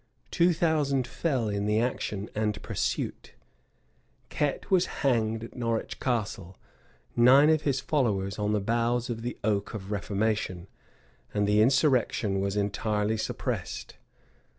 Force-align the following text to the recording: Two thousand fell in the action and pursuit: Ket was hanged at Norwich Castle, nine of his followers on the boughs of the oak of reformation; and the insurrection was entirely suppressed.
Two 0.31 0.51
thousand 0.51 1.05
fell 1.05 1.47
in 1.47 1.67
the 1.67 1.79
action 1.79 2.27
and 2.33 2.59
pursuit: 2.63 3.35
Ket 4.29 4.71
was 4.71 4.87
hanged 5.05 5.43
at 5.43 5.55
Norwich 5.55 5.99
Castle, 5.99 6.57
nine 7.15 7.51
of 7.51 7.61
his 7.61 7.81
followers 7.81 8.39
on 8.39 8.51
the 8.51 8.59
boughs 8.59 9.11
of 9.11 9.21
the 9.21 9.37
oak 9.43 9.75
of 9.75 9.91
reformation; 9.91 10.65
and 11.35 11.47
the 11.47 11.61
insurrection 11.61 12.39
was 12.41 12.55
entirely 12.57 13.15
suppressed. 13.15 13.97